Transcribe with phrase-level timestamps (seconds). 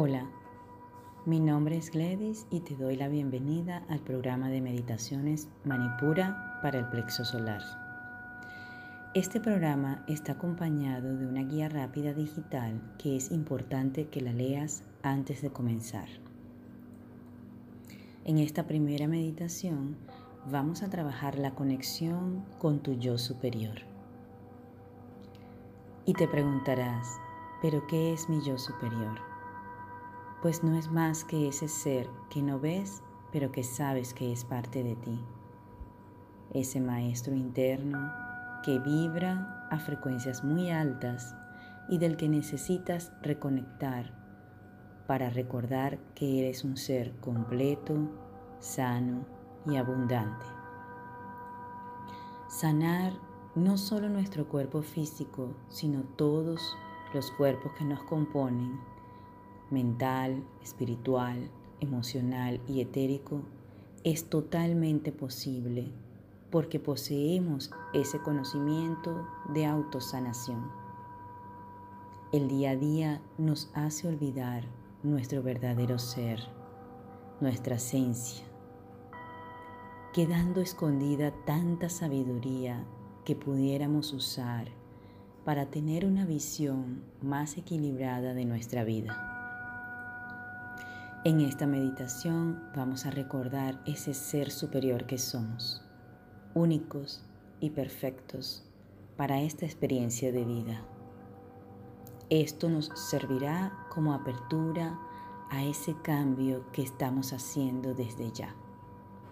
[0.00, 0.30] Hola,
[1.26, 6.78] mi nombre es Gladys y te doy la bienvenida al programa de meditaciones Manipura para
[6.78, 7.60] el plexo solar.
[9.14, 14.84] Este programa está acompañado de una guía rápida digital que es importante que la leas
[15.02, 16.06] antes de comenzar.
[18.24, 19.96] En esta primera meditación
[20.48, 23.78] vamos a trabajar la conexión con tu yo superior.
[26.04, 27.08] Y te preguntarás,
[27.60, 29.27] ¿pero qué es mi yo superior?
[30.42, 33.02] Pues no es más que ese ser que no ves,
[33.32, 35.20] pero que sabes que es parte de ti.
[36.54, 38.12] Ese maestro interno
[38.64, 41.34] que vibra a frecuencias muy altas
[41.88, 44.14] y del que necesitas reconectar
[45.06, 47.96] para recordar que eres un ser completo,
[48.60, 49.24] sano
[49.66, 50.44] y abundante.
[52.48, 53.12] Sanar
[53.54, 56.76] no solo nuestro cuerpo físico, sino todos
[57.14, 58.78] los cuerpos que nos componen,
[59.70, 61.50] mental, espiritual,
[61.80, 63.42] emocional y etérico,
[64.04, 65.92] es totalmente posible
[66.50, 70.70] porque poseemos ese conocimiento de autosanación.
[72.32, 74.64] El día a día nos hace olvidar
[75.02, 76.40] nuestro verdadero ser,
[77.40, 78.44] nuestra esencia,
[80.12, 82.84] quedando escondida tanta sabiduría
[83.24, 84.68] que pudiéramos usar
[85.44, 89.37] para tener una visión más equilibrada de nuestra vida.
[91.28, 95.82] En esta meditación vamos a recordar ese ser superior que somos,
[96.54, 97.22] únicos
[97.60, 98.64] y perfectos
[99.14, 100.86] para esta experiencia de vida.
[102.30, 104.98] Esto nos servirá como apertura
[105.50, 108.56] a ese cambio que estamos haciendo desde ya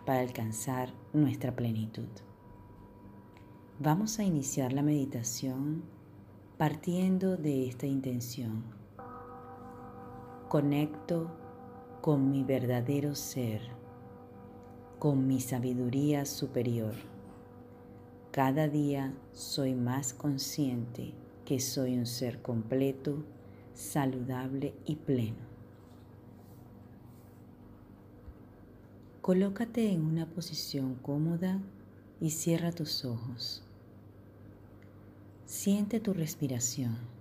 [0.04, 2.10] para alcanzar nuestra plenitud.
[3.78, 5.82] Vamos a iniciar la meditación
[6.58, 8.64] partiendo de esta intención.
[10.50, 11.45] Conecto
[12.06, 13.60] con mi verdadero ser,
[15.00, 16.94] con mi sabiduría superior.
[18.30, 21.14] Cada día soy más consciente
[21.44, 23.24] que soy un ser completo,
[23.74, 25.42] saludable y pleno.
[29.20, 31.60] Colócate en una posición cómoda
[32.20, 33.64] y cierra tus ojos.
[35.44, 37.15] Siente tu respiración.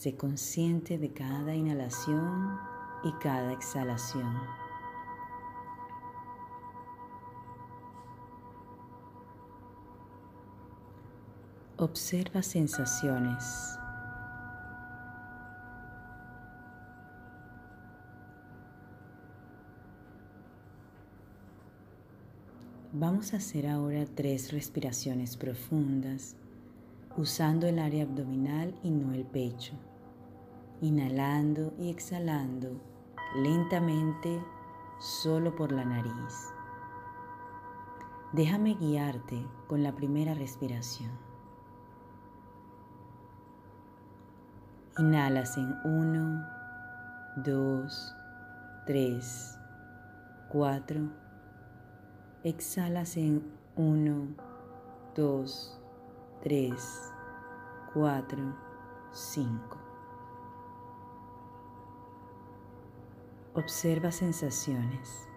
[0.00, 2.56] Sé consciente de cada inhalación
[3.02, 4.32] y cada exhalación.
[11.78, 13.76] Observa sensaciones.
[22.92, 26.36] Vamos a hacer ahora tres respiraciones profundas
[27.18, 29.74] usando el área abdominal y no el pecho.
[30.80, 32.80] Inhalando y exhalando
[33.42, 34.40] lentamente
[35.00, 36.52] solo por la nariz.
[38.32, 41.10] Déjame guiarte con la primera respiración.
[44.96, 46.46] Inhalas en 1,
[47.44, 48.14] 2,
[48.86, 49.58] 3,
[50.48, 51.28] 4
[52.44, 53.42] Exhalas en
[53.74, 54.28] 1,
[55.16, 55.77] 2,
[56.42, 57.12] 3,
[57.94, 58.56] 4,
[59.10, 59.76] 5.
[63.54, 65.28] Observa sensaciones.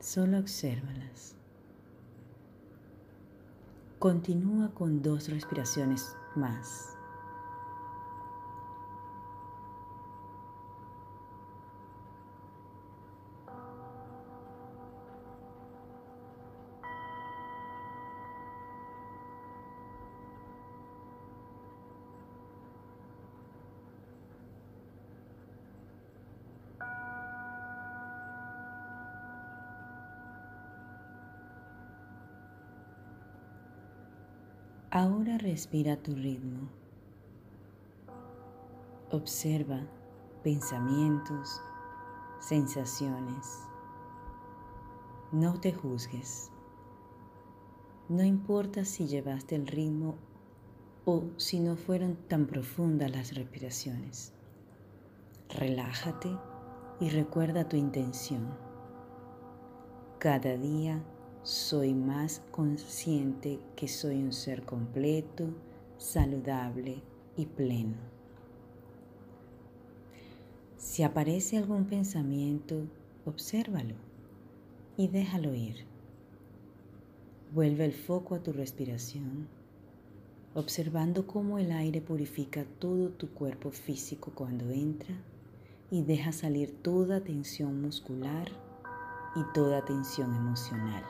[0.00, 1.36] Solo obsérvalas.
[4.00, 6.95] Continúa con dos respiraciones más.
[34.96, 36.70] Ahora respira tu ritmo.
[39.10, 39.78] Observa
[40.42, 41.60] pensamientos,
[42.40, 43.68] sensaciones.
[45.32, 46.50] No te juzgues.
[48.08, 50.14] No importa si llevaste el ritmo
[51.04, 54.32] o si no fueron tan profundas las respiraciones.
[55.50, 56.30] Relájate
[57.00, 58.48] y recuerda tu intención.
[60.18, 61.04] Cada día
[61.46, 65.44] soy más consciente que soy un ser completo,
[65.96, 67.04] saludable
[67.36, 67.94] y pleno.
[70.76, 72.82] Si aparece algún pensamiento,
[73.24, 73.94] obsérvalo
[74.96, 75.84] y déjalo ir.
[77.54, 79.46] Vuelve el foco a tu respiración
[80.56, 85.14] observando cómo el aire purifica todo tu cuerpo físico cuando entra
[85.92, 88.48] y deja salir toda tensión muscular
[89.36, 91.04] y toda tensión emocional.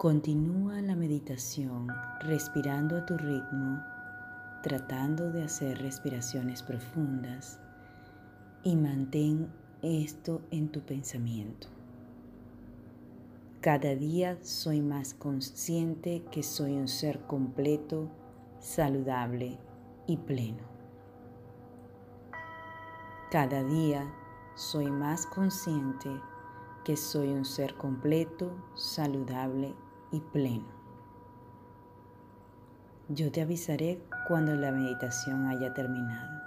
[0.00, 1.86] Continúa la meditación
[2.20, 3.84] respirando a tu ritmo,
[4.62, 7.60] tratando de hacer respiraciones profundas
[8.62, 9.52] y mantén
[9.82, 11.68] esto en tu pensamiento.
[13.60, 18.08] Cada día soy más consciente que soy un ser completo,
[18.58, 19.58] saludable
[20.06, 20.64] y pleno.
[23.30, 24.10] Cada día
[24.54, 26.08] soy más consciente
[26.86, 30.66] que soy un ser completo, saludable y pleno.
[33.08, 36.39] Yo te avisaré cuando la meditación haya terminado.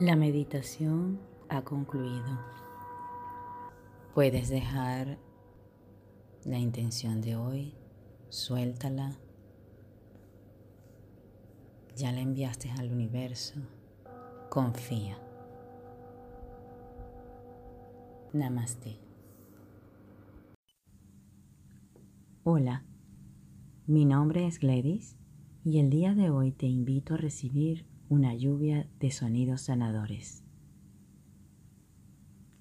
[0.00, 2.38] La meditación ha concluido.
[4.14, 5.18] Puedes dejar
[6.44, 7.74] la intención de hoy,
[8.28, 9.18] suéltala.
[11.96, 13.60] Ya la enviaste al universo.
[14.50, 15.18] Confía.
[18.32, 19.00] Namaste.
[22.44, 22.84] Hola,
[23.88, 25.16] mi nombre es Gladys
[25.64, 30.42] y el día de hoy te invito a recibir una lluvia de sonidos sanadores.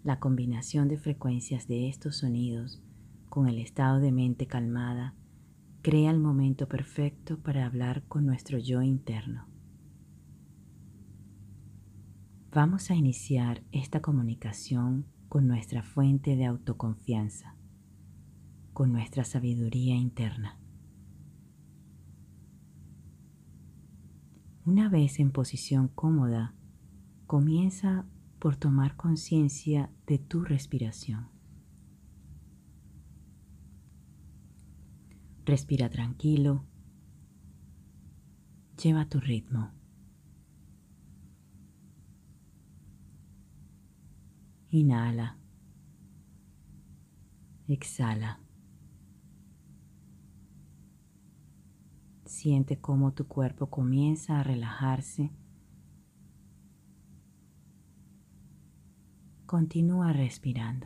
[0.03, 2.81] La combinación de frecuencias de estos sonidos
[3.29, 5.15] con el estado de mente calmada
[5.81, 9.47] crea el momento perfecto para hablar con nuestro yo interno.
[12.51, 17.55] Vamos a iniciar esta comunicación con nuestra fuente de autoconfianza,
[18.73, 20.57] con nuestra sabiduría interna.
[24.67, 26.53] Una vez en posición cómoda,
[27.25, 28.05] comienza
[28.37, 31.29] por tomar conciencia de tu respiración.
[35.45, 36.65] Respira tranquilo.
[38.83, 39.71] Lleva tu ritmo.
[44.69, 45.37] Inhala.
[47.69, 48.41] Exhala.
[52.37, 55.31] Siente cómo tu cuerpo comienza a relajarse.
[59.47, 60.85] Continúa respirando.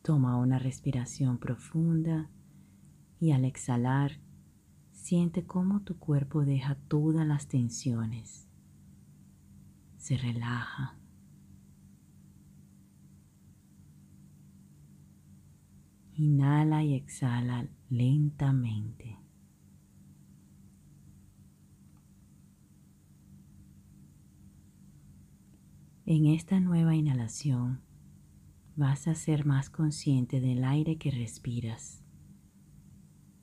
[0.00, 2.30] Toma una respiración profunda
[3.20, 4.18] y al exhalar
[4.92, 8.48] siente cómo tu cuerpo deja todas las tensiones.
[9.98, 10.97] Se relaja.
[16.20, 19.20] Inhala y exhala lentamente.
[26.06, 27.82] En esta nueva inhalación
[28.74, 32.02] vas a ser más consciente del aire que respiras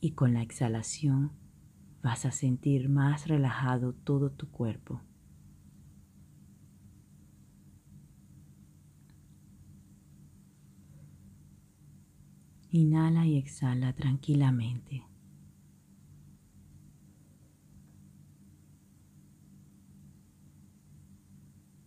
[0.01, 1.31] y con la exhalación
[2.03, 5.01] vas a sentir más relajado todo tu cuerpo.
[12.77, 15.05] Inhala y exhala tranquilamente.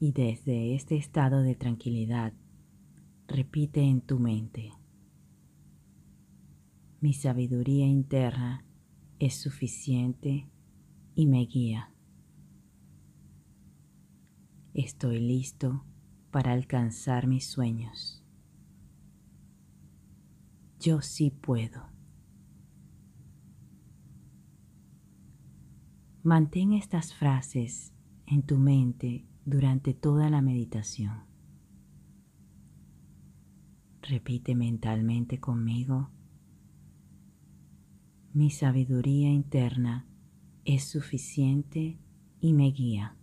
[0.00, 2.32] Y desde este estado de tranquilidad,
[3.26, 4.72] repite en tu mente,
[7.02, 8.64] mi sabiduría interna
[9.18, 10.48] es suficiente
[11.14, 11.92] y me guía.
[14.72, 15.84] Estoy listo
[16.30, 18.17] para alcanzar mis sueños
[20.78, 21.88] yo sí puedo.
[26.22, 27.92] Mantén estas frases
[28.26, 31.24] en tu mente durante toda la meditación.
[34.02, 36.10] Repite mentalmente conmigo.
[38.32, 40.06] Mi sabiduría interna
[40.64, 41.98] es suficiente
[42.40, 43.16] y me guía.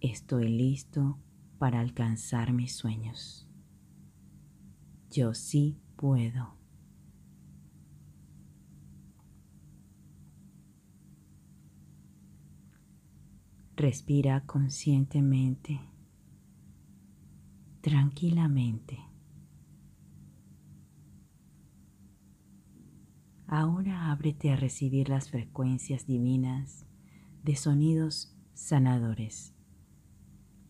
[0.00, 1.18] Estoy listo
[1.58, 3.47] para alcanzar mis sueños.
[5.10, 6.54] Yo sí puedo.
[13.74, 15.80] Respira conscientemente,
[17.80, 18.98] tranquilamente.
[23.46, 26.86] Ahora ábrete a recibir las frecuencias divinas
[27.44, 29.54] de sonidos sanadores,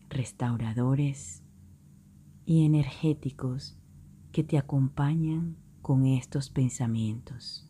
[0.07, 1.43] restauradores
[2.45, 3.78] y energéticos
[4.31, 7.65] que te acompañan con estos pensamientos.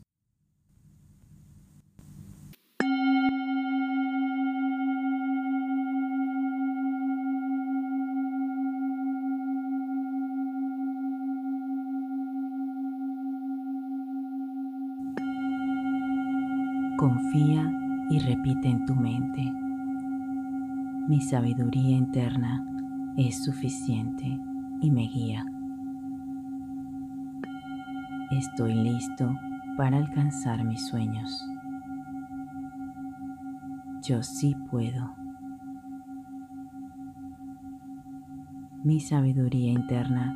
[16.98, 17.72] Confía
[18.10, 19.50] y repite en tu mente.
[21.08, 22.66] Mi sabiduría interna
[23.18, 24.38] es suficiente
[24.82, 25.46] y me guía.
[28.31, 29.36] Estoy listo
[29.75, 31.43] para alcanzar mis sueños.
[34.03, 35.15] Yo sí puedo.
[38.83, 40.36] Mi sabiduría interna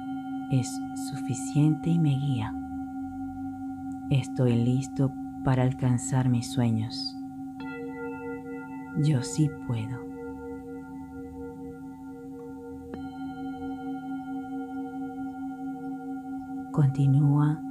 [0.50, 0.67] es
[1.07, 2.51] suficiente y me guía.
[4.09, 5.12] Estoy listo
[5.43, 7.15] para alcanzar mis sueños.
[9.03, 10.00] Yo sí puedo.
[16.71, 17.62] Continúa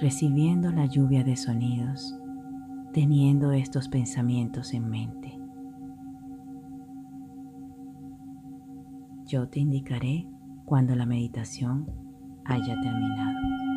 [0.00, 2.18] recibiendo la lluvia de sonidos,
[2.92, 5.38] teniendo estos pensamientos en mente.
[9.26, 10.26] Yo te indicaré
[10.64, 11.86] cuando la meditación
[12.44, 13.69] haya terminado.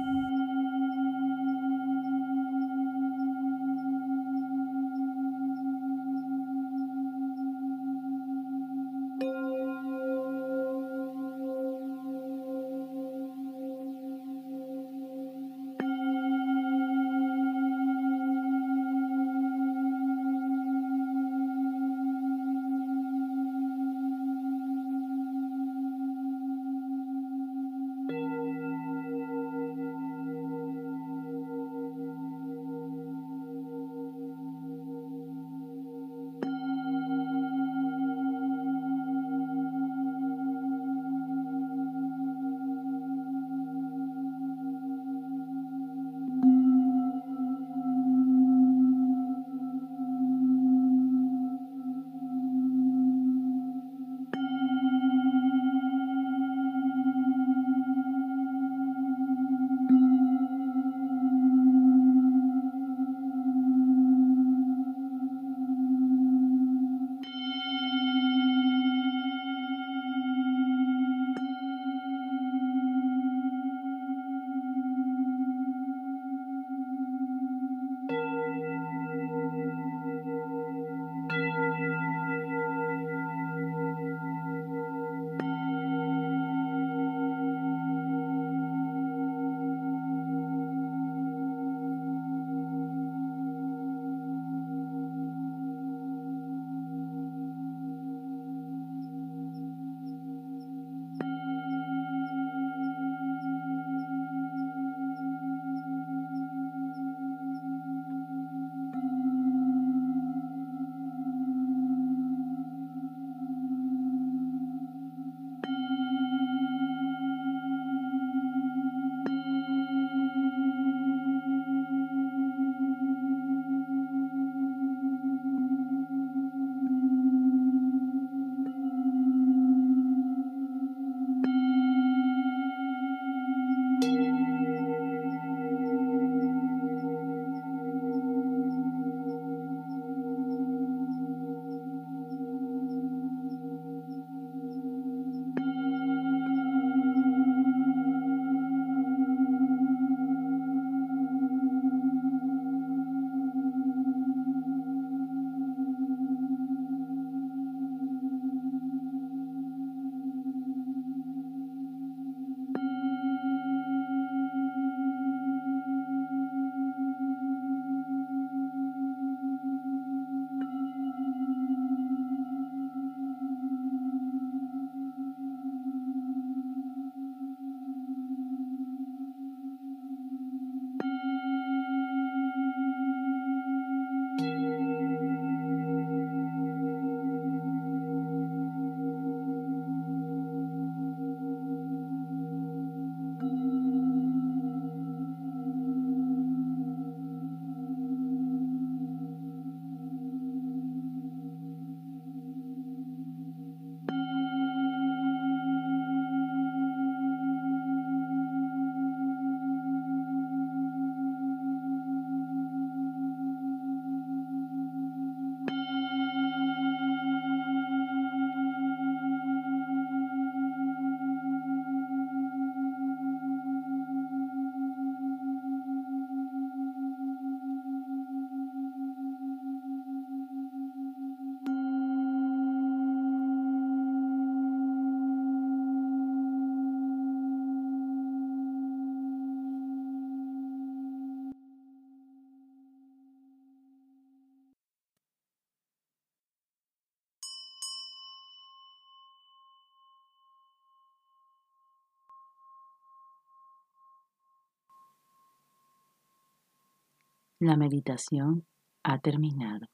[257.66, 258.68] La meditación
[259.04, 259.88] ha terminado.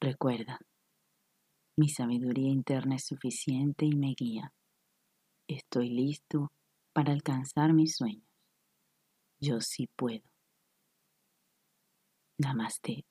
[0.00, 0.60] Recuerda,
[1.76, 4.52] mi sabiduría interna es suficiente y me guía.
[5.48, 6.52] Estoy listo
[6.92, 8.22] para alcanzar mis sueños.
[9.40, 10.22] Yo sí puedo.
[12.38, 13.04] Namaste.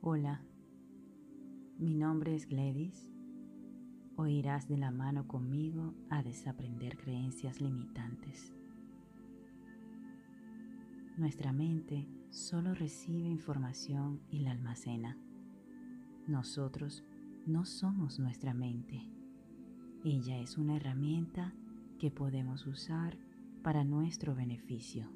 [0.00, 0.42] Hola,
[1.76, 3.15] mi nombre es Gladys
[4.16, 8.52] o irás de la mano conmigo a desaprender creencias limitantes.
[11.16, 15.16] Nuestra mente solo recibe información y la almacena.
[16.26, 17.04] Nosotros
[17.46, 19.08] no somos nuestra mente.
[20.04, 21.54] Ella es una herramienta
[21.98, 23.18] que podemos usar
[23.62, 25.08] para nuestro beneficio.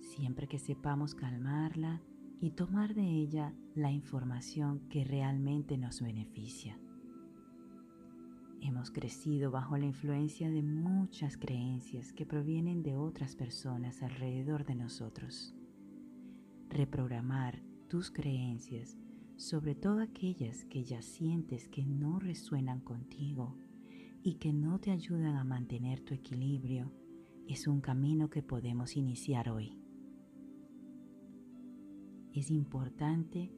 [0.00, 2.00] Siempre que sepamos calmarla
[2.40, 6.78] y tomar de ella la información que realmente nos beneficia.
[8.66, 14.74] Hemos crecido bajo la influencia de muchas creencias que provienen de otras personas alrededor de
[14.74, 15.54] nosotros.
[16.68, 18.98] Reprogramar tus creencias,
[19.36, 23.56] sobre todo aquellas que ya sientes que no resuenan contigo
[24.24, 26.90] y que no te ayudan a mantener tu equilibrio,
[27.46, 29.78] es un camino que podemos iniciar hoy.
[32.34, 33.52] Es importante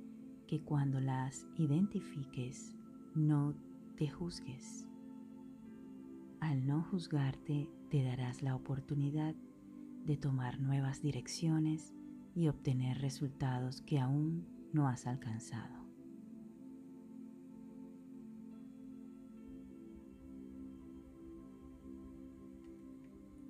[0.46, 2.76] que cuando las identifiques
[3.14, 3.54] no
[3.96, 4.87] te juzgues.
[6.40, 9.34] Al no juzgarte, te darás la oportunidad
[10.04, 11.92] de tomar nuevas direcciones
[12.34, 15.76] y obtener resultados que aún no has alcanzado.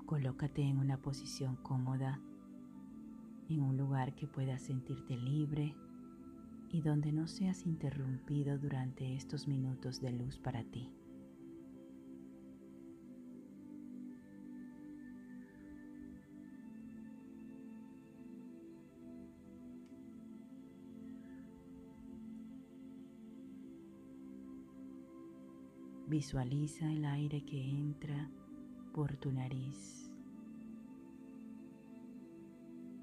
[0.06, 2.20] Colócate en una posición cómoda,
[3.50, 5.76] en un lugar que puedas sentirte libre
[6.70, 10.97] y donde no seas interrumpido durante estos minutos de luz para ti.
[26.18, 28.28] Visualiza el aire que entra
[28.92, 30.10] por tu nariz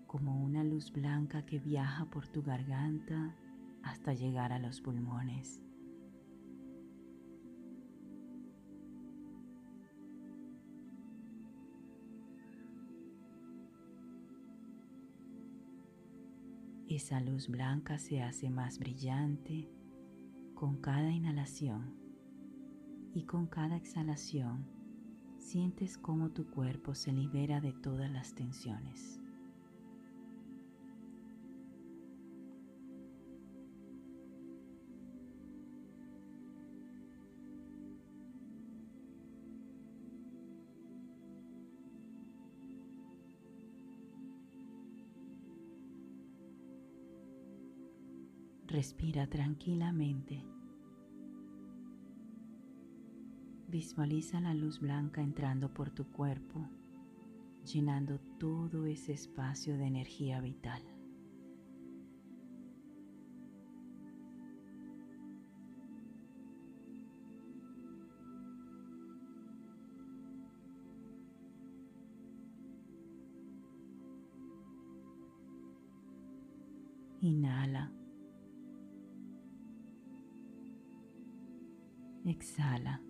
[0.06, 3.34] como una luz blanca que viaja por tu garganta
[3.84, 5.63] hasta llegar a los pulmones.
[16.89, 19.69] Esa luz blanca se hace más brillante
[20.54, 22.04] con cada inhalación
[23.15, 24.65] y con cada exhalación
[25.38, 29.21] sientes cómo tu cuerpo se libera de todas las tensiones.
[48.67, 50.54] Respira tranquilamente.
[53.75, 56.65] Visualiza la luz blanca entrando por tu cuerpo,
[57.65, 60.81] llenando todo ese espacio de energía vital.
[77.19, 77.91] Inhala.
[82.23, 83.01] Exhala.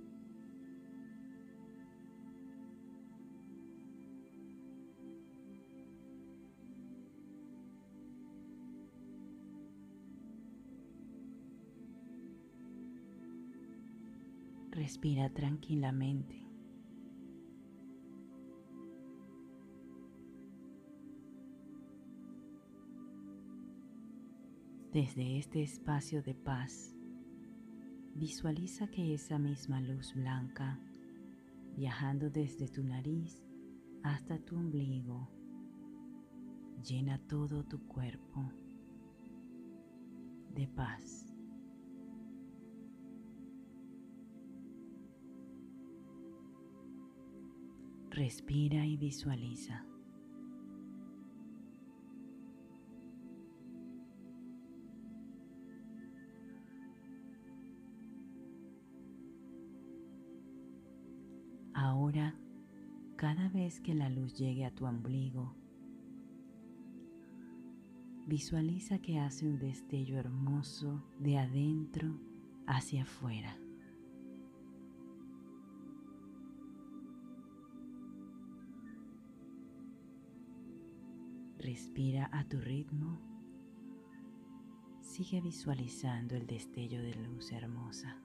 [14.86, 16.48] Respira tranquilamente.
[24.94, 26.96] Desde este espacio de paz,
[28.14, 30.80] visualiza que esa misma luz blanca,
[31.76, 33.44] viajando desde tu nariz
[34.04, 35.28] hasta tu ombligo,
[36.88, 38.52] llena todo tu cuerpo
[40.54, 41.25] de paz.
[48.16, 49.86] Respira y visualiza.
[61.74, 62.34] Ahora,
[63.18, 65.54] cada vez que la luz llegue a tu ombligo,
[68.28, 72.18] visualiza que hace un destello hermoso de adentro
[72.66, 73.58] hacia afuera.
[81.66, 83.20] Respira a tu ritmo.
[85.02, 88.22] Sigue visualizando el destello de luz hermosa.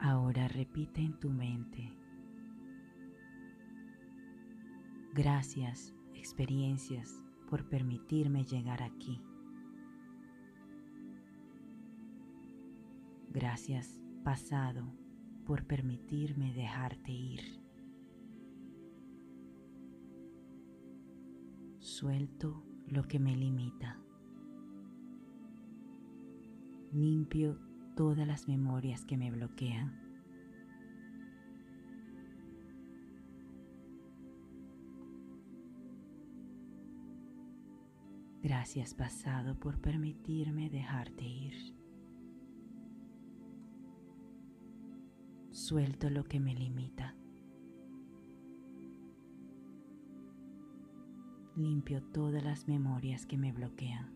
[0.00, 1.96] Ahora repite en tu mente
[5.18, 7.12] Gracias, experiencias,
[7.50, 9.20] por permitirme llegar aquí.
[13.28, 14.86] Gracias, pasado,
[15.44, 17.40] por permitirme dejarte ir.
[21.80, 23.98] Suelto lo que me limita.
[26.92, 27.58] Limpio
[27.96, 30.07] todas las memorias que me bloquean.
[38.48, 41.76] Gracias pasado por permitirme dejarte ir.
[45.50, 47.14] Suelto lo que me limita.
[51.56, 54.10] Limpio todas las memorias que me bloquean.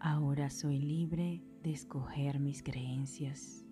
[0.00, 3.64] Ahora soy libre de escoger mis creencias.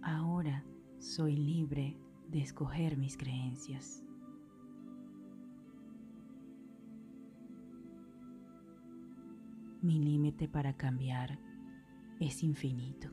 [0.00, 0.64] Ahora
[0.98, 2.00] soy libre
[2.30, 4.02] de escoger mis creencias.
[9.82, 11.38] Mi límite para cambiar
[12.20, 13.10] es infinito.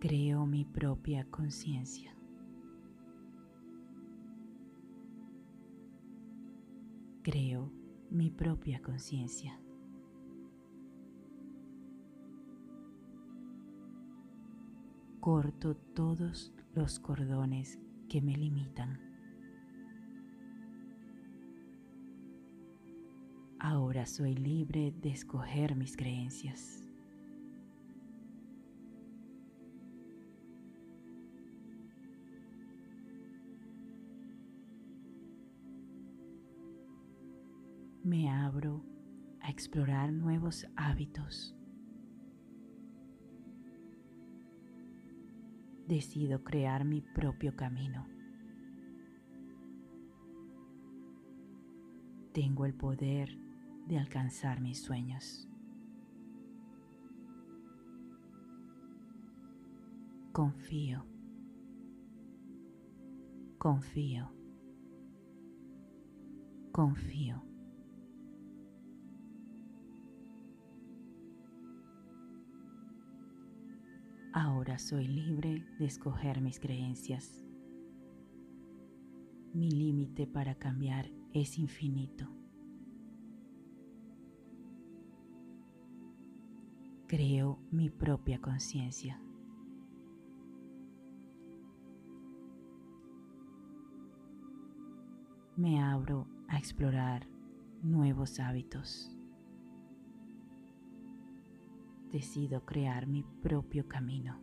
[0.00, 2.15] Creo mi propia conciencia.
[7.26, 7.72] Creo
[8.08, 9.60] mi propia conciencia.
[15.18, 19.00] Corto todos los cordones que me limitan.
[23.58, 26.85] Ahora soy libre de escoger mis creencias.
[38.06, 38.84] Me abro
[39.40, 41.56] a explorar nuevos hábitos.
[45.88, 48.06] Decido crear mi propio camino.
[52.32, 53.36] Tengo el poder
[53.88, 55.48] de alcanzar mis sueños.
[60.32, 61.04] Confío.
[63.58, 64.30] Confío.
[66.70, 67.45] Confío.
[74.38, 77.42] Ahora soy libre de escoger mis creencias.
[79.54, 82.28] Mi límite para cambiar es infinito.
[87.06, 89.18] Creo mi propia conciencia.
[95.56, 97.26] Me abro a explorar
[97.82, 99.15] nuevos hábitos.
[102.10, 104.40] Decido crear mi propio camino.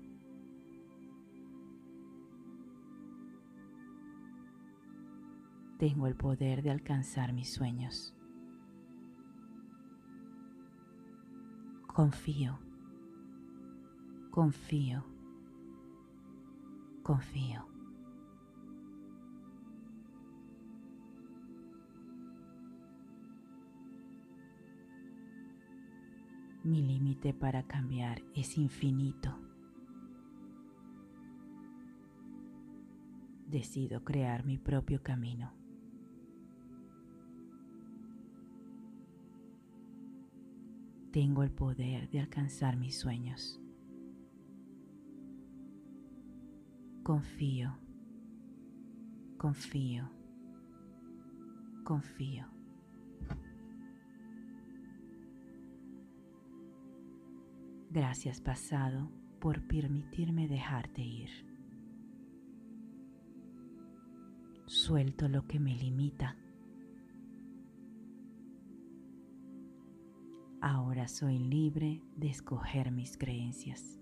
[5.77, 8.15] Tengo el poder de alcanzar mis sueños.
[11.87, 12.57] Confío,
[14.31, 15.03] confío,
[17.03, 17.72] confío.
[26.63, 29.37] Mi límite para cambiar es infinito.
[33.49, 35.51] Decido crear mi propio camino.
[41.11, 43.59] Tengo el poder de alcanzar mis sueños.
[47.03, 47.77] Confío,
[49.37, 50.09] confío,
[51.83, 52.62] confío.
[57.93, 61.29] Gracias pasado por permitirme dejarte ir.
[64.65, 66.35] Suelto lo que me limita.
[70.59, 73.99] Ahora soy libre de escoger mis creencias.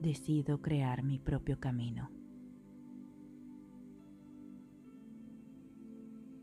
[0.00, 2.23] Decido crear mi propio camino.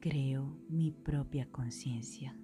[0.01, 2.35] creo mi propia conciencia.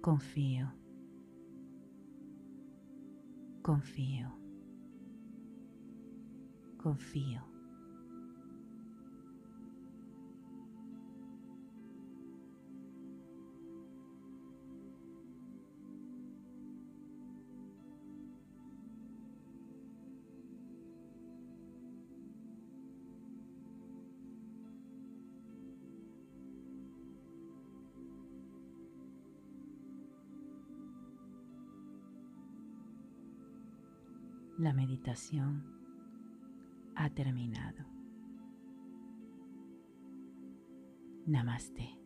[0.00, 0.72] Confío.
[3.62, 4.32] Confío.
[6.78, 7.49] Confío.
[35.00, 35.64] Meditación
[36.94, 37.84] ha terminado.
[41.26, 41.98] Namaste.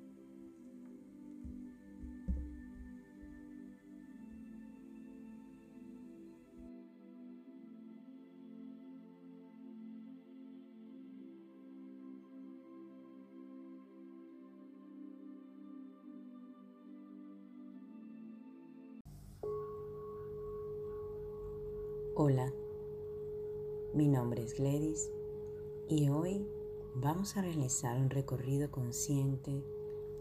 [25.88, 26.46] Y hoy
[26.94, 29.64] vamos a realizar un recorrido consciente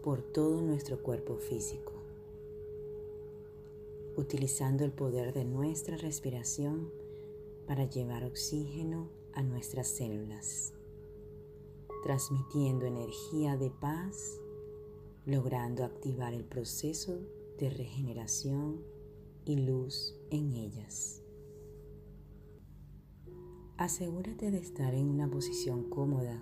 [0.02, 1.92] por todo nuestro cuerpo físico,
[4.16, 6.90] utilizando el poder de nuestra respiración
[7.68, 10.74] para llevar oxígeno a nuestras células,
[12.02, 14.40] transmitiendo energía de paz,
[15.26, 17.20] logrando activar el proceso
[17.58, 18.82] de regeneración
[19.44, 21.23] y luz en ellas.
[23.76, 26.40] Asegúrate de estar en una posición cómoda,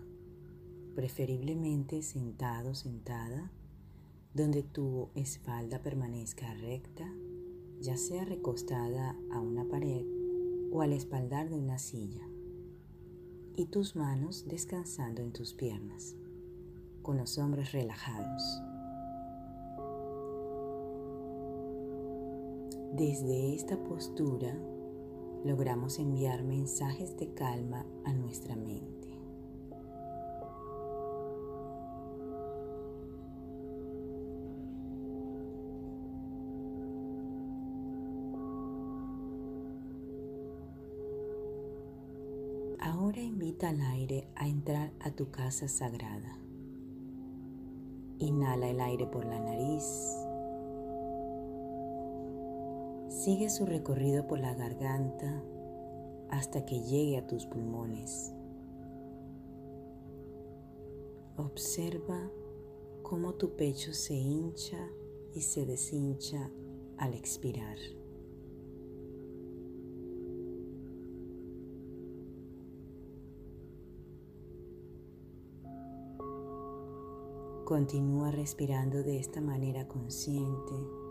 [0.95, 3.51] preferiblemente sentado, sentada,
[4.35, 7.11] donde tu espalda permanezca recta,
[7.81, 10.05] ya sea recostada a una pared
[10.73, 12.29] o al espaldar de una silla,
[13.57, 16.15] y tus manos descansando en tus piernas,
[17.01, 18.61] con los hombros relajados.
[22.93, 24.55] Desde esta postura,
[25.45, 29.09] logramos enviar mensajes de calma a nuestra mente.
[42.79, 46.39] Ahora invita al aire a entrar a tu casa sagrada.
[48.19, 50.32] Inhala el aire por la nariz
[53.13, 55.45] Sigue su recorrido por la garganta
[56.31, 58.35] hasta que llegue a tus pulmones.
[61.37, 62.33] Observa
[63.03, 64.89] cómo tu pecho se hincha
[65.35, 66.51] y se deshincha
[66.97, 67.77] al expirar.
[77.67, 81.02] Continúa respirando de esta manera consciente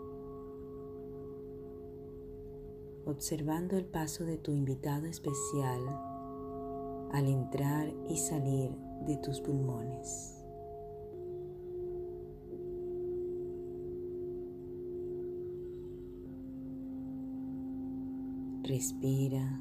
[3.12, 5.80] observando el paso de tu invitado especial
[7.12, 8.70] al entrar y salir
[9.06, 10.38] de tus pulmones.
[18.62, 19.60] Respira,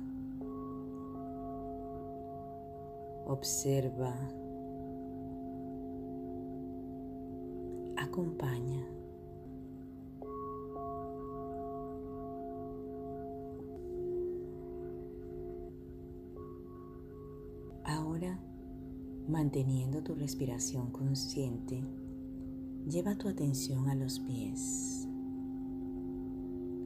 [3.25, 4.15] observa,
[7.97, 9.00] acompaña.
[19.27, 21.83] Manteniendo tu respiración consciente,
[22.87, 25.07] lleva tu atención a los pies.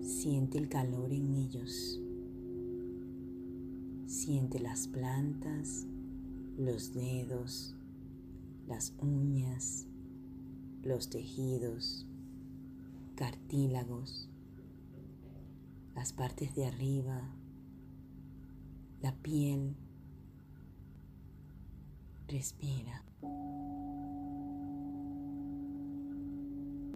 [0.01, 1.99] Siente el calor en ellos.
[4.05, 5.87] Siente las plantas,
[6.57, 7.75] los dedos,
[8.67, 9.87] las uñas,
[10.83, 12.07] los tejidos,
[13.15, 14.29] cartílagos,
[15.95, 17.35] las partes de arriba,
[19.01, 19.75] la piel
[22.35, 23.01] Respira.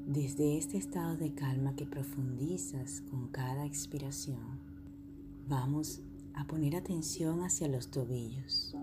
[0.05, 4.59] Desde este estado de calma que profundizas con cada expiración,
[5.47, 6.01] vamos
[6.33, 8.75] a poner atención hacia los tobillos.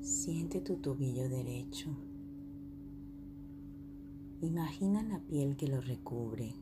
[0.00, 1.90] Siente tu tobillo derecho.
[4.40, 6.54] Imagina la piel que lo recubre.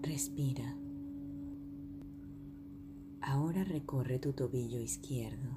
[0.00, 0.87] Respira.
[3.28, 5.50] Ahora recorre tu tobillo izquierdo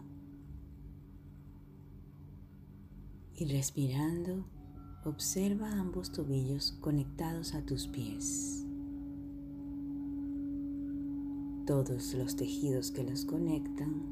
[3.33, 4.45] y respirando
[5.05, 8.65] observa ambos tobillos conectados a tus pies.
[11.65, 14.03] Todos los tejidos que los conectan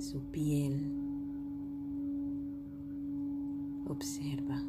[0.00, 0.92] su piel.
[3.86, 4.60] Observa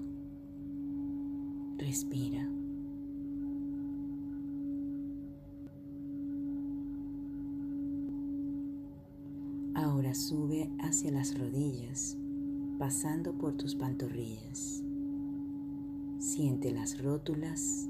[1.79, 2.62] Respira.
[10.13, 12.17] Sube hacia las rodillas,
[12.77, 14.83] pasando por tus pantorrillas.
[16.19, 17.89] Siente las rótulas,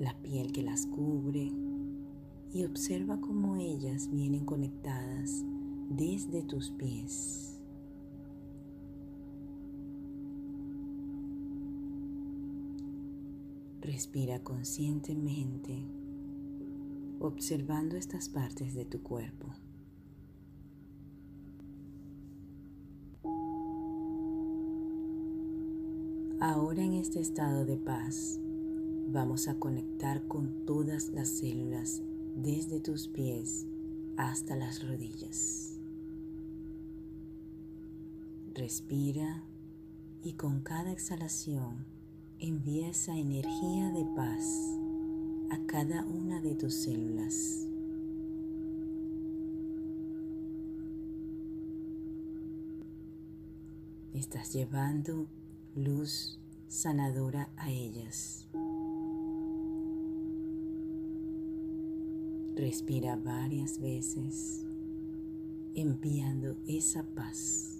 [0.00, 1.52] la piel que las cubre
[2.52, 5.44] y observa cómo ellas vienen conectadas
[5.88, 7.60] desde tus pies.
[13.82, 15.86] Respira conscientemente,
[17.20, 19.54] observando estas partes de tu cuerpo.
[26.38, 28.38] Ahora en este estado de paz
[29.08, 32.02] vamos a conectar con todas las células
[32.36, 33.66] desde tus pies
[34.18, 35.72] hasta las rodillas.
[38.52, 39.44] Respira
[40.22, 41.86] y con cada exhalación
[42.38, 44.76] envía esa energía de paz
[45.48, 47.66] a cada una de tus células.
[54.12, 55.28] Estás llevando
[55.76, 58.48] luz sanadora a ellas.
[62.56, 64.64] Respira varias veces
[65.74, 67.72] enviando esa paz.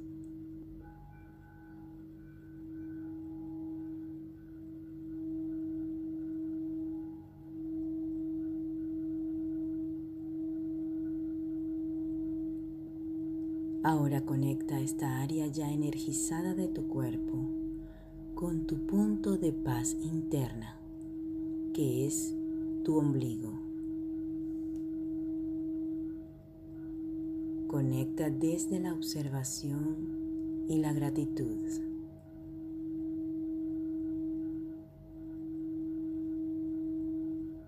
[13.83, 17.56] Ahora conecta esta área ya energizada de tu cuerpo
[18.37, 20.79] con tu punto de paz interna,
[21.73, 22.35] que es
[22.85, 23.51] tu ombligo.
[27.67, 31.67] Conecta desde la observación y la gratitud.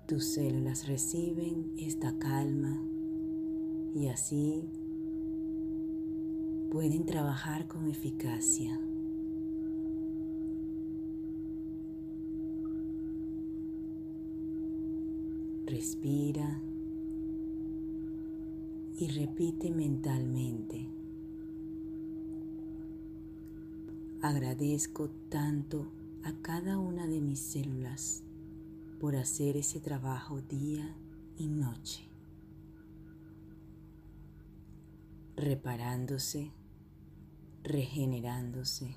[0.06, 2.78] Tus células reciben esta calma
[3.94, 4.68] y así
[6.70, 8.78] pueden trabajar con eficacia.
[15.68, 16.62] Respira
[18.96, 20.88] y repite mentalmente.
[24.22, 25.92] Agradezco tanto
[26.24, 28.22] a cada una de mis células
[28.98, 30.96] por hacer ese trabajo día
[31.36, 32.08] y noche,
[35.36, 36.50] reparándose,
[37.62, 38.96] regenerándose.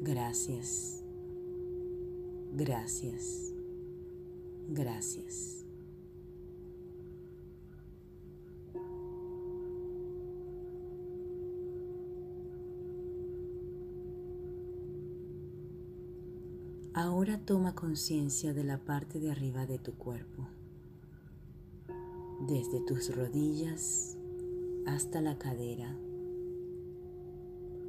[0.00, 1.01] Gracias,
[2.52, 3.52] gracias,
[4.68, 5.64] gracias.
[16.94, 20.46] Ahora toma conciencia de la parte de arriba de tu cuerpo,
[22.46, 24.18] desde tus rodillas
[24.86, 25.96] hasta la cadera,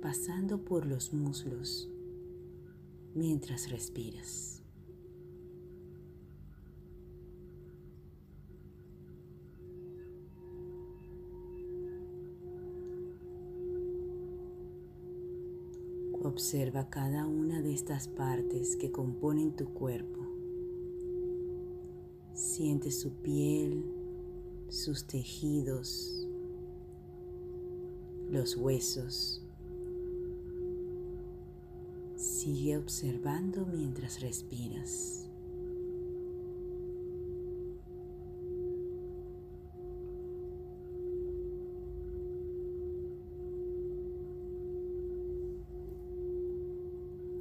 [0.02, 1.93] pasando por los muslos
[3.16, 4.64] mientras respiras.
[16.24, 20.22] Observa cada una de estas partes que componen tu cuerpo.
[22.34, 23.84] Siente su piel,
[24.70, 26.28] sus tejidos,
[28.32, 29.43] los huesos.
[32.44, 35.30] Sigue observando mientras respiras.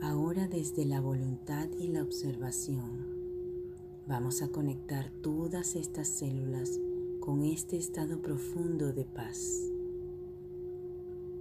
[0.00, 3.04] Ahora desde la voluntad y la observación
[4.06, 6.78] vamos a conectar todas estas células
[7.18, 9.68] con este estado profundo de paz.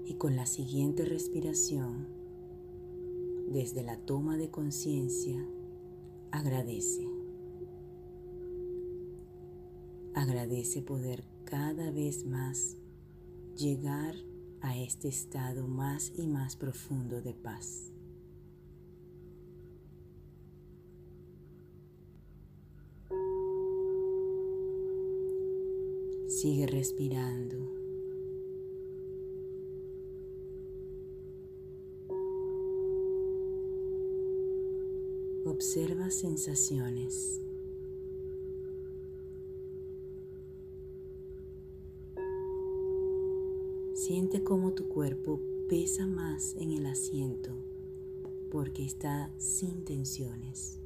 [0.07, 2.20] Y con la siguiente respiración,
[3.51, 5.45] desde la toma de conciencia,
[6.31, 7.07] agradece.
[10.13, 12.77] Agradece poder cada vez más
[13.55, 14.15] llegar
[14.61, 17.91] a este estado más y más profundo de paz.
[26.27, 27.80] Sigue respirando.
[35.61, 37.39] Observa sensaciones.
[43.93, 45.39] Siente cómo tu cuerpo
[45.69, 47.51] pesa más en el asiento
[48.51, 50.79] porque está sin tensiones,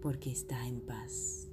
[0.00, 1.48] porque está en paz.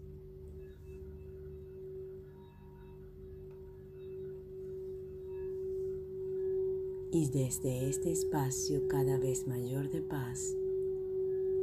[7.11, 10.55] Y desde este espacio cada vez mayor de paz,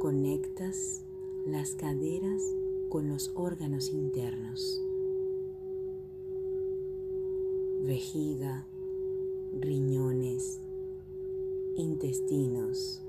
[0.03, 1.01] conectas
[1.45, 2.43] las caderas
[2.89, 4.83] con los órganos internos.
[7.83, 8.67] Vejiga,
[9.61, 10.59] riñones,
[11.77, 13.01] intestinos,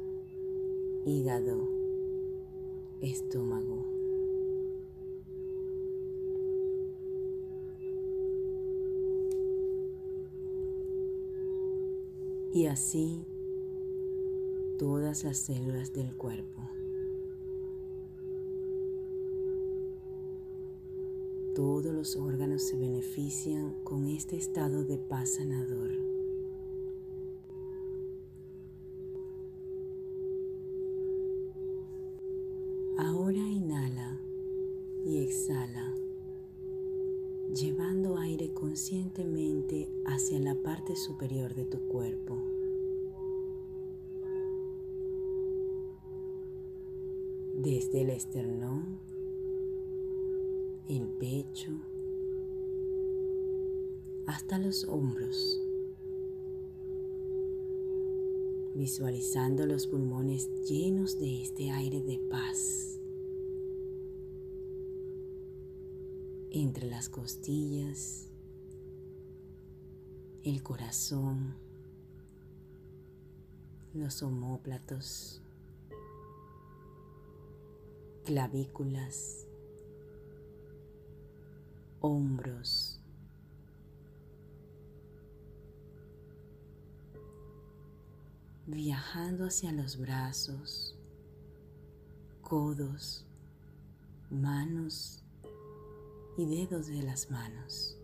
[1.04, 1.68] hígado,
[3.00, 3.90] estómago.
[12.52, 13.20] y así
[14.78, 16.62] todas las células del cuerpo.
[21.54, 26.03] Todos los órganos se benefician con este estado de paz sanador.
[66.56, 68.28] Entre las costillas,
[70.44, 71.56] el corazón,
[73.92, 75.42] los homóplatos,
[78.24, 79.48] clavículas,
[81.98, 83.00] hombros,
[88.68, 90.96] viajando hacia los brazos,
[92.42, 93.26] codos,
[94.30, 95.23] manos
[96.36, 97.98] y dedos de las manos.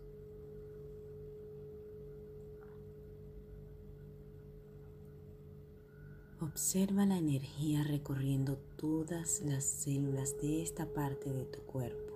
[6.39, 12.13] Observa la energía recorriendo todas las células de esta parte de tu cuerpo.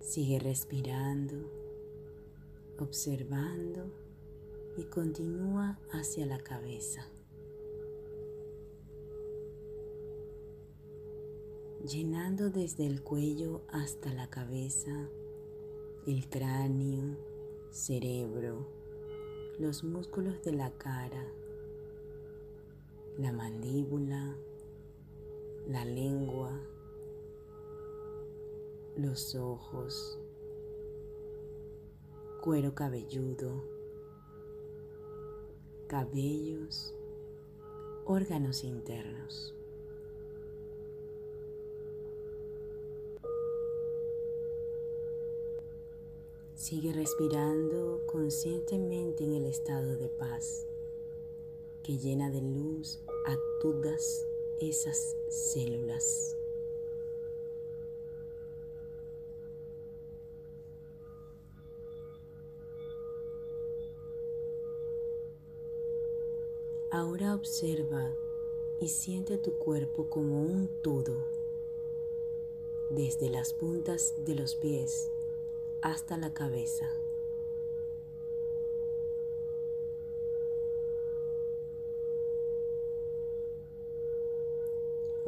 [0.00, 1.36] Sigue respirando,
[2.78, 3.92] observando
[4.78, 7.06] y continúa hacia la cabeza.
[11.86, 15.08] Llenando desde el cuello hasta la cabeza,
[16.04, 17.16] el cráneo,
[17.70, 18.66] cerebro,
[19.60, 21.24] los músculos de la cara,
[23.18, 24.36] la mandíbula,
[25.68, 26.60] la lengua,
[28.96, 30.18] los ojos,
[32.40, 33.62] cuero cabelludo,
[35.86, 36.96] cabellos,
[38.06, 39.56] órganos internos.
[46.56, 50.66] Sigue respirando conscientemente en el estado de paz
[51.82, 54.26] que llena de luz a todas
[54.58, 56.34] esas células.
[66.90, 68.16] Ahora observa
[68.80, 71.18] y siente tu cuerpo como un todo,
[72.88, 75.10] desde las puntas de los pies
[75.82, 76.90] hasta la cabeza.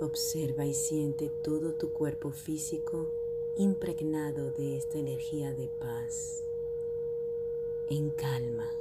[0.01, 3.11] Observa y siente todo tu cuerpo físico
[3.57, 6.45] impregnado de esta energía de paz,
[7.89, 8.78] en calma.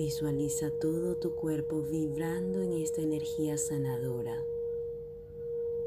[0.00, 4.46] Visualiza todo tu cuerpo vibrando en esta energía sanadora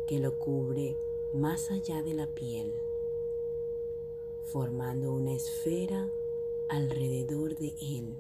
[0.08, 0.96] que lo cubre
[1.34, 2.76] más allá de la piel,
[4.52, 6.08] formando una esfera
[6.70, 8.16] alrededor de él.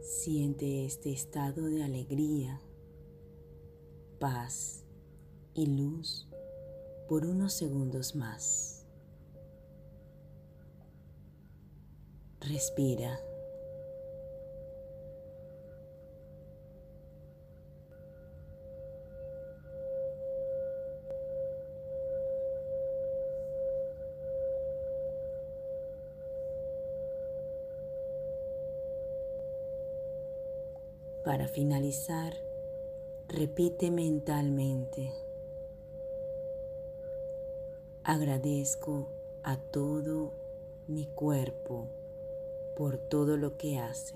[0.00, 2.60] Siente este estado de alegría,
[4.18, 4.82] paz
[5.54, 6.26] y luz
[7.08, 8.71] por unos segundos más.
[12.44, 13.20] Respira.
[31.24, 32.34] Para finalizar,
[33.28, 35.12] repite mentalmente,
[38.02, 39.06] agradezco
[39.44, 40.32] a todo
[40.88, 42.01] mi cuerpo
[42.76, 44.14] por todo lo que hace.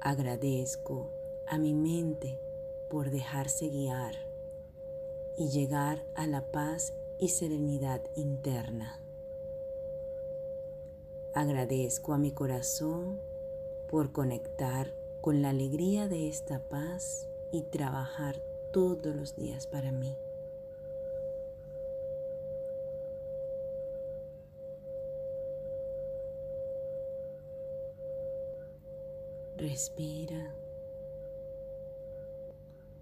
[0.00, 1.10] Agradezco
[1.46, 2.38] a mi mente
[2.90, 4.14] por dejarse guiar
[5.36, 9.00] y llegar a la paz y serenidad interna.
[11.34, 13.20] Agradezco a mi corazón
[13.90, 18.40] por conectar con la alegría de esta paz y trabajar
[18.72, 20.16] todos los días para mí.
[29.58, 30.54] Respira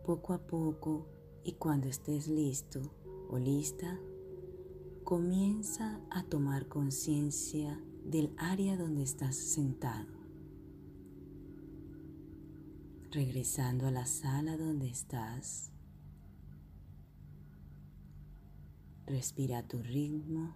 [0.04, 1.04] poco a poco
[1.42, 2.80] y cuando estés listo
[3.28, 3.98] o lista,
[5.02, 10.12] comienza a tomar conciencia del área donde estás sentado.
[13.10, 15.72] Regresando a la sala donde estás,
[19.06, 20.54] respira a tu ritmo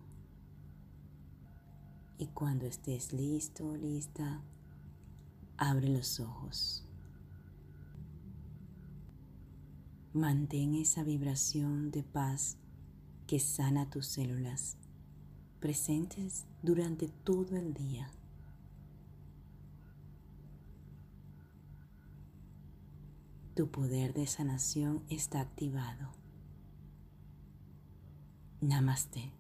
[2.19, 4.45] y cuando estés listo o lista,
[5.59, 6.85] abre los ojos.
[10.15, 12.57] Mantén esa vibración de paz
[13.27, 14.77] que sana tus células
[15.61, 18.11] presentes durante todo el día.
[23.55, 26.13] Tu poder de sanación está activado.
[28.61, 29.38] Namaste.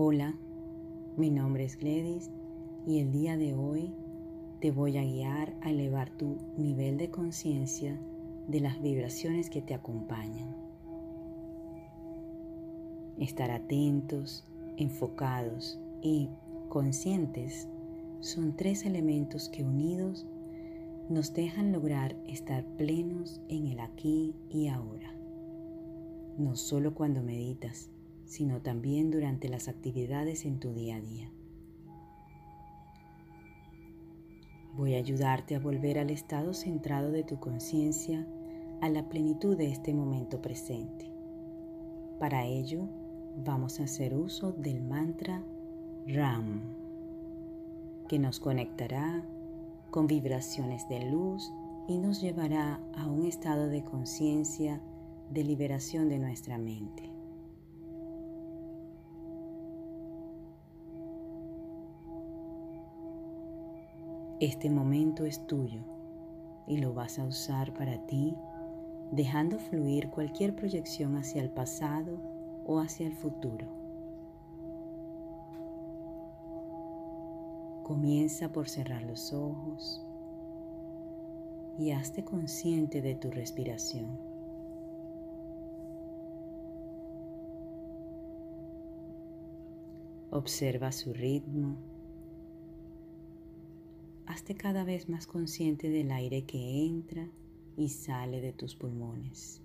[0.00, 0.32] Hola,
[1.16, 2.30] mi nombre es Gladys
[2.86, 3.92] y el día de hoy
[4.60, 7.98] te voy a guiar a elevar tu nivel de conciencia
[8.46, 10.54] de las vibraciones que te acompañan.
[13.18, 14.44] Estar atentos,
[14.76, 16.28] enfocados y
[16.68, 17.66] conscientes
[18.20, 20.28] son tres elementos que unidos
[21.08, 25.12] nos dejan lograr estar plenos en el aquí y ahora.
[26.38, 27.90] No solo cuando meditas,
[28.28, 31.32] sino también durante las actividades en tu día a día.
[34.76, 38.28] Voy a ayudarte a volver al estado centrado de tu conciencia,
[38.80, 41.10] a la plenitud de este momento presente.
[42.20, 42.86] Para ello,
[43.44, 45.42] vamos a hacer uso del mantra
[46.06, 46.60] RAM,
[48.08, 49.26] que nos conectará
[49.90, 51.50] con vibraciones de luz
[51.88, 54.80] y nos llevará a un estado de conciencia
[55.30, 57.17] de liberación de nuestra mente.
[64.40, 65.80] Este momento es tuyo
[66.68, 68.36] y lo vas a usar para ti,
[69.10, 72.16] dejando fluir cualquier proyección hacia el pasado
[72.64, 73.66] o hacia el futuro.
[77.82, 80.06] Comienza por cerrar los ojos
[81.76, 84.20] y hazte consciente de tu respiración.
[90.30, 91.76] Observa su ritmo
[94.28, 97.26] hazte cada vez más consciente del aire que entra
[97.76, 99.62] y sale de tus pulmones.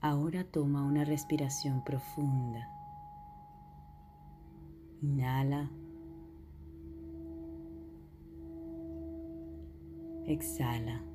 [0.00, 2.68] Ahora toma una respiración profunda.
[5.02, 5.70] Inhala.
[10.26, 11.09] Exhala.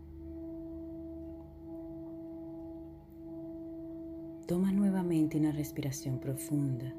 [4.47, 6.93] Toma nuevamente una respiración profunda,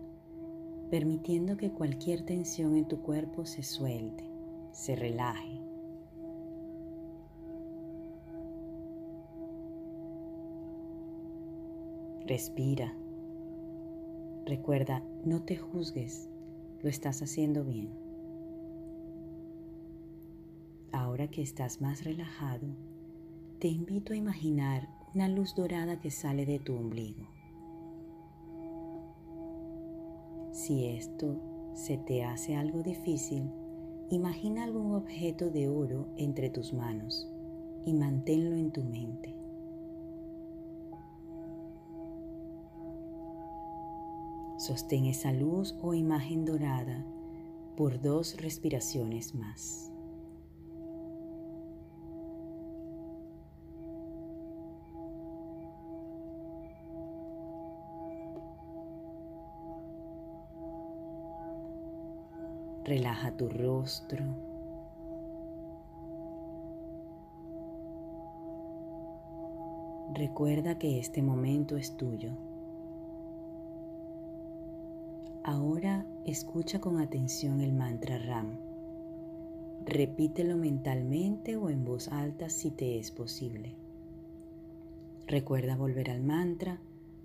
[0.91, 4.25] permitiendo que cualquier tensión en tu cuerpo se suelte,
[4.73, 5.61] se relaje.
[12.27, 12.93] Respira.
[14.45, 16.29] Recuerda, no te juzgues,
[16.83, 17.91] lo estás haciendo bien.
[20.91, 22.67] Ahora que estás más relajado,
[23.61, 27.36] te invito a imaginar una luz dorada que sale de tu ombligo.
[30.67, 31.37] Si esto
[31.75, 33.53] se te hace algo difícil,
[34.11, 37.33] imagina algún objeto de oro entre tus manos
[37.85, 39.37] y manténlo en tu mente.
[44.59, 47.07] Sostén esa luz o imagen dorada
[47.77, 49.93] por dos respiraciones más.
[62.87, 64.25] Relaja tu rostro.
[70.15, 72.31] Recuerda que este momento es tuyo.
[75.43, 78.57] Ahora escucha con atención el mantra RAM.
[79.85, 83.75] Repítelo mentalmente o en voz alta si te es posible.
[85.27, 86.81] Recuerda volver al mantra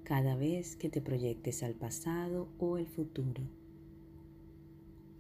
[0.06, 3.61] cada vez que te proyectes al pasado o el futuro.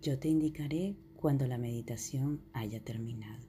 [0.02, 3.46] Yo te indicaré cuando la meditación haya terminado.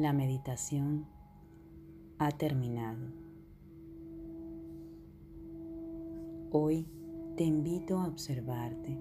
[0.00, 1.04] La meditación
[2.16, 3.12] ha terminado.
[6.50, 6.88] Hoy
[7.36, 8.96] te invito a observarte.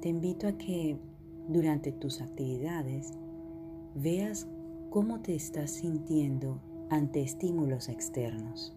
[0.00, 0.98] Te invito a que
[1.46, 3.12] durante tus actividades
[3.94, 4.48] veas
[4.90, 8.76] cómo te estás sintiendo ante estímulos externos,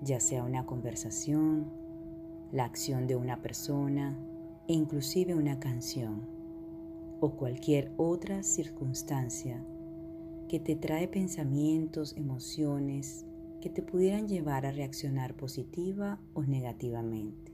[0.00, 1.72] ya sea una conversación,
[2.52, 4.16] la acción de una persona
[4.68, 6.22] e inclusive una canción
[7.18, 9.60] o cualquier otra circunstancia
[10.48, 13.26] que te trae pensamientos, emociones
[13.60, 17.52] que te pudieran llevar a reaccionar positiva o negativamente.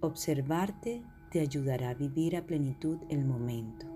[0.00, 3.86] Observarte te ayudará a vivir a plenitud el momento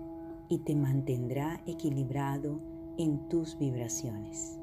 [0.49, 2.61] y te mantendrá equilibrado
[2.97, 4.57] en tus vibraciones.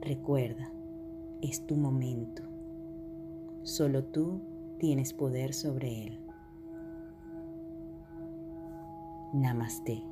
[0.00, 0.72] Recuerda,
[1.42, 2.42] es tu momento.
[3.64, 4.40] Solo tú
[4.78, 6.20] tienes poder sobre él.
[9.34, 10.07] Namaste.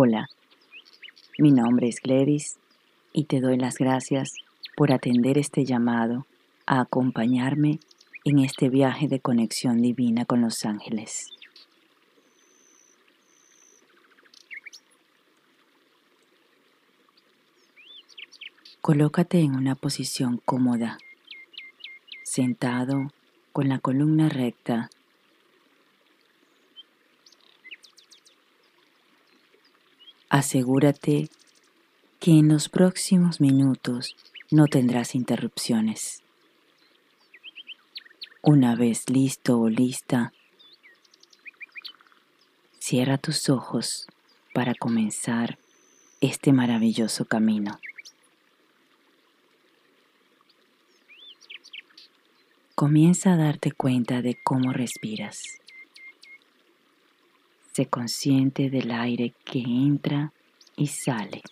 [0.00, 0.28] Hola,
[1.38, 2.56] mi nombre es Gladys
[3.12, 4.34] y te doy las gracias
[4.76, 6.24] por atender este llamado
[6.66, 7.80] a acompañarme
[8.24, 11.30] en este viaje de conexión divina con los ángeles.
[18.80, 20.98] Colócate en una posición cómoda,
[22.22, 23.10] sentado
[23.52, 24.90] con la columna recta
[30.30, 31.30] Asegúrate
[32.20, 34.14] que en los próximos minutos
[34.50, 36.22] no tendrás interrupciones.
[38.42, 40.34] Una vez listo o lista,
[42.78, 44.06] cierra tus ojos
[44.52, 45.58] para comenzar
[46.20, 47.80] este maravilloso camino.
[52.74, 55.58] Comienza a darte cuenta de cómo respiras.
[57.78, 60.32] Sé consciente del aire que entra
[60.76, 61.42] y sale.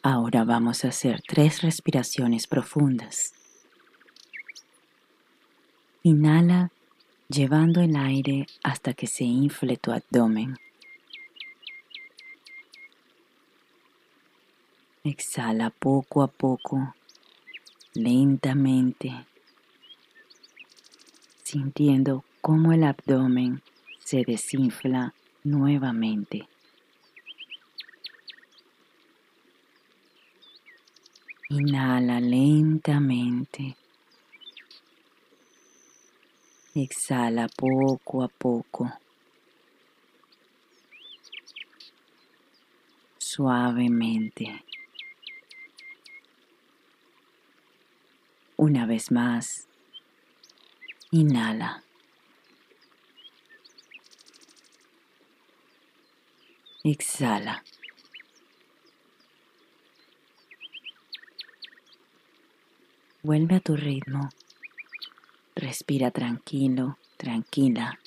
[0.00, 3.32] Ahora vamos a hacer tres respiraciones profundas.
[6.04, 6.70] Inhala
[7.28, 10.54] llevando el aire hasta que se infle tu abdomen.
[15.06, 16.94] Exhala poco a poco,
[17.92, 19.12] lentamente,
[21.42, 23.60] sintiendo cómo el abdomen
[24.02, 26.48] se desinfla nuevamente.
[31.50, 33.76] Inhala lentamente.
[36.74, 38.90] Exhala poco a poco.
[43.18, 44.64] Suavemente.
[48.56, 49.68] Una vez más.
[51.10, 51.82] Inhala.
[56.84, 57.64] Exhala.
[63.22, 64.28] Vuelve a tu ritmo.
[65.56, 67.98] Respira tranquilo, tranquila.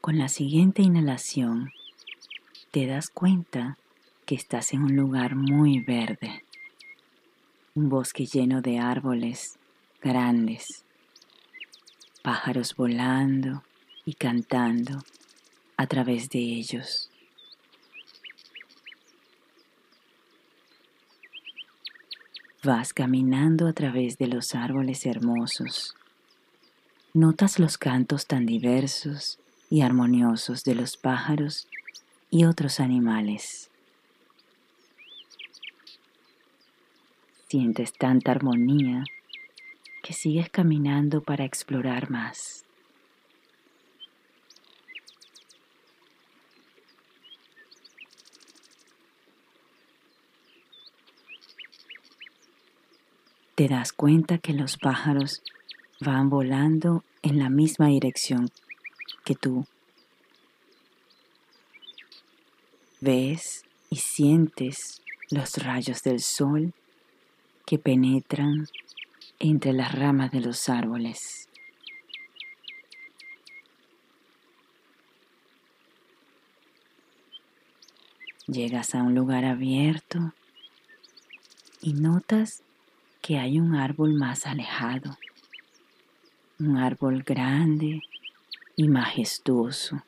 [0.00, 1.72] Con la siguiente inhalación,
[2.70, 3.78] te das cuenta
[4.24, 6.44] que estás en un lugar muy verde,
[7.74, 9.58] un bosque lleno de árboles
[10.02, 10.84] grandes,
[12.22, 13.62] pájaros volando
[14.04, 15.02] y cantando
[15.76, 17.10] a través de ellos.
[22.62, 25.94] Vas caminando a través de los árboles hermosos.
[27.12, 31.68] Notas los cantos tan diversos y armoniosos de los pájaros
[32.30, 33.70] y otros animales.
[37.54, 39.04] Sientes tanta armonía
[40.02, 42.64] que sigues caminando para explorar más.
[53.54, 55.40] te das cuenta que los pájaros
[56.00, 58.50] van volando en la misma dirección
[59.24, 59.64] que tú.
[63.00, 66.74] Ves y sientes los rayos del sol
[67.66, 68.68] que penetran
[69.38, 71.48] entre las ramas de los árboles.
[78.46, 80.34] Llegas a un lugar abierto
[81.80, 82.62] y notas
[83.22, 85.16] que hay un árbol más alejado,
[86.58, 88.02] un árbol grande
[88.76, 90.02] y majestuoso.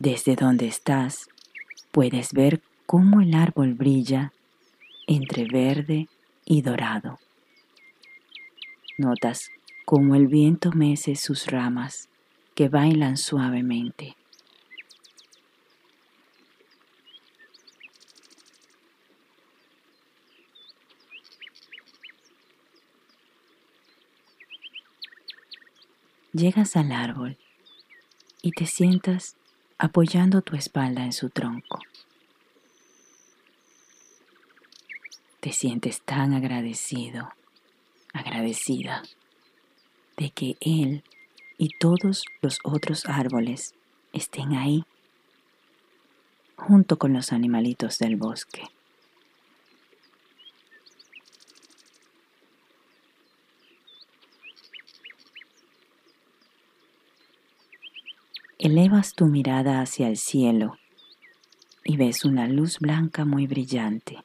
[0.00, 1.28] Desde donde estás,
[1.90, 4.32] puedes ver cómo el árbol brilla
[5.06, 6.08] entre verde
[6.46, 7.18] y dorado.
[8.96, 9.50] Notas
[9.84, 12.08] cómo el viento mece sus ramas
[12.54, 14.16] que bailan suavemente.
[26.32, 27.36] Llegas al árbol
[28.40, 29.36] y te sientas
[29.82, 31.78] apoyando tu espalda en su tronco.
[35.40, 37.30] Te sientes tan agradecido,
[38.12, 39.02] agradecida
[40.18, 41.02] de que él
[41.56, 43.74] y todos los otros árboles
[44.12, 44.84] estén ahí
[46.56, 48.64] junto con los animalitos del bosque.
[58.62, 60.76] Elevas tu mirada hacia el cielo
[61.82, 64.18] y ves una luz blanca muy brillante.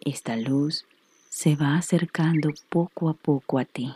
[0.00, 0.86] Esta luz
[1.28, 3.92] se va acercando poco a poco a ti.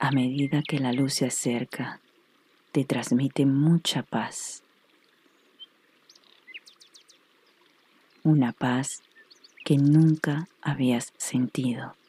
[0.00, 2.00] a medida que la luz se acerca,
[2.72, 4.62] te transmite mucha paz.
[8.24, 9.02] Una paz
[9.62, 11.99] que nunca habías sentido.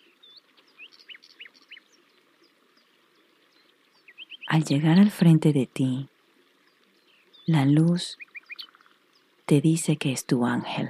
[4.52, 6.10] Al llegar al frente de ti,
[7.46, 8.18] la luz
[9.46, 10.90] te dice que es tu ángel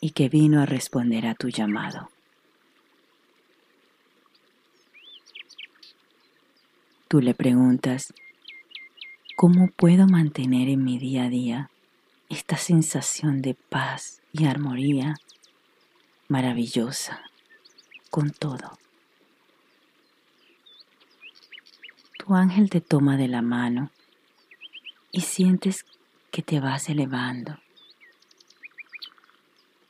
[0.00, 2.10] y que vino a responder a tu llamado.
[7.06, 8.12] Tú le preguntas,
[9.36, 11.70] ¿cómo puedo mantener en mi día a día
[12.28, 15.14] esta sensación de paz y armonía
[16.26, 17.22] maravillosa
[18.10, 18.81] con todo?
[22.24, 23.90] Tu ángel te toma de la mano
[25.10, 25.84] y sientes
[26.30, 27.58] que te vas elevando.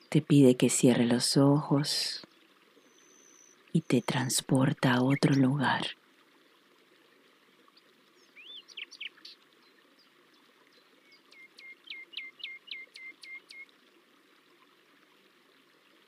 [0.08, 2.26] Te pide que cierre los ojos
[3.74, 5.88] y te transporta a otro lugar.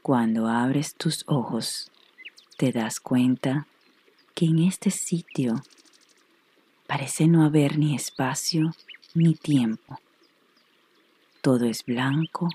[0.00, 1.90] Cuando abres tus ojos,
[2.56, 3.66] te das cuenta
[4.34, 5.62] que en este sitio
[6.86, 8.74] parece no haber ni espacio
[9.14, 9.98] ni tiempo.
[11.40, 12.48] Todo es blanco,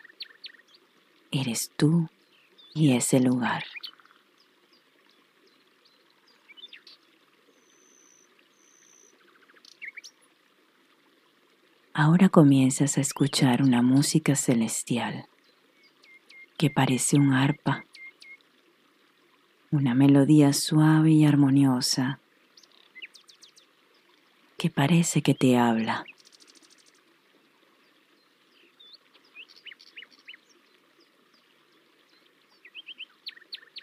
[1.31, 2.09] eres tú
[2.73, 3.63] y ese lugar.
[11.93, 15.27] Ahora comienzas a escuchar una música celestial
[16.57, 17.83] que parece un arpa,
[19.69, 22.19] una melodía suave y armoniosa
[24.59, 26.05] que parece que te habla.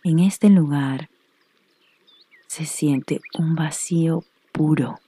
[0.04, 1.08] En este lugar
[2.46, 4.22] se siente un vacío
[4.52, 5.00] puro,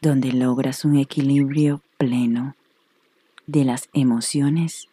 [0.00, 2.56] donde logras un equilibrio pleno
[3.46, 4.88] de las emociones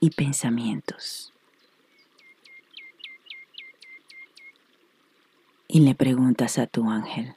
[0.00, 1.31] y pensamientos.
[5.74, 7.34] Y le preguntas a tu ángel,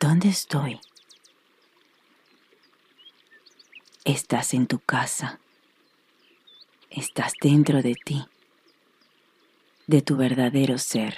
[0.00, 0.80] ¿dónde estoy?
[4.04, 5.38] Estás en tu casa,
[6.90, 8.24] estás dentro de ti,
[9.86, 11.16] de tu verdadero ser.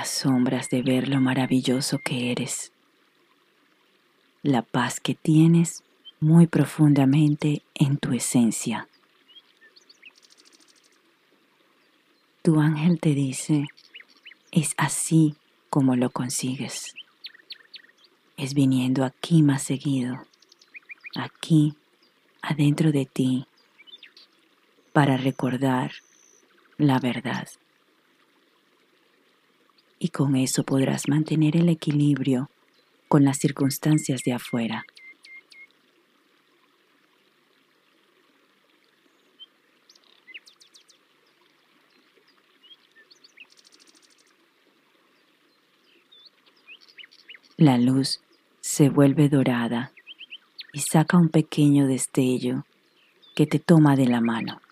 [0.00, 2.72] Te asombras de ver lo maravilloso que eres,
[4.42, 5.82] la paz que tienes
[6.20, 8.88] muy profundamente en tu esencia.
[12.40, 13.66] Tu ángel te dice,
[14.50, 15.36] es así
[15.68, 16.94] como lo consigues.
[18.38, 20.16] Es viniendo aquí más seguido,
[21.14, 21.74] aquí,
[22.40, 23.46] adentro de ti,
[24.94, 25.92] para recordar
[26.78, 27.46] la verdad
[30.02, 32.48] y con eso podrás mantener el equilibrio
[33.06, 34.86] con las circunstancias de afuera.
[47.58, 48.22] La luz
[48.62, 49.92] se vuelve dorada
[50.72, 52.64] y saca un pequeño destello
[53.36, 54.62] que te toma de la mano,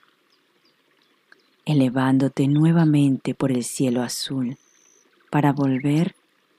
[1.67, 4.57] elevándote nuevamente por el cielo azul
[5.31, 6.15] para volver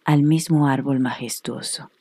[0.06, 1.92] al mismo árbol majestuoso.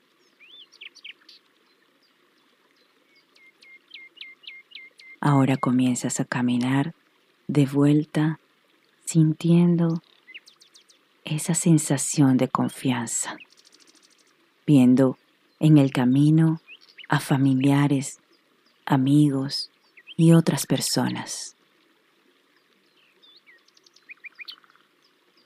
[5.20, 6.94] Ahora comienzas a caminar
[7.48, 8.38] de vuelta
[9.04, 10.02] sintiendo
[11.24, 13.36] esa sensación de confianza,
[14.66, 15.18] viendo
[15.60, 16.60] en el camino
[17.08, 18.20] a familiares,
[18.86, 19.70] amigos
[20.16, 21.57] y otras personas.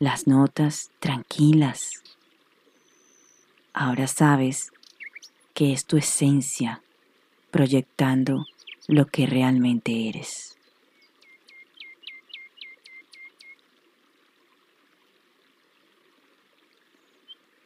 [0.03, 2.03] Las notas tranquilas.
[3.73, 4.73] Ahora sabes
[5.55, 6.83] que es tu esencia
[7.53, 8.45] proyectando
[8.89, 10.59] lo que realmente eres.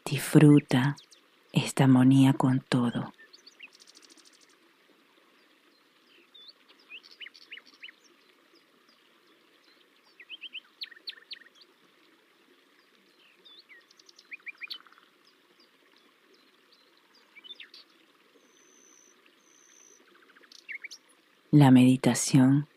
[0.05, 0.97] Disfruta
[1.55, 3.16] esta armonía con todo.
[21.59, 22.69] La meditación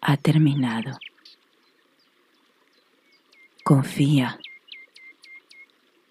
[0.00, 1.00] ha terminado.
[3.64, 4.38] Confía.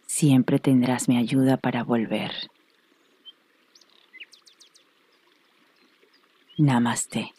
[0.05, 2.33] Siempre tendrás mi ayuda para volver.
[6.57, 7.33] Namaste.